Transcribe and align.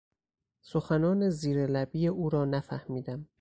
سخنان 0.71 1.29
زیر 1.29 1.67
لبی 1.67 2.07
او 2.07 2.29
را 2.29 2.45
نفهمیدم. 2.45 3.27